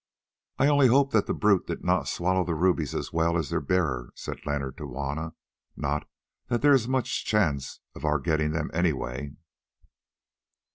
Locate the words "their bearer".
3.51-4.09